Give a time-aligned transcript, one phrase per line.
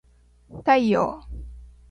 [0.63, 1.27] 太陽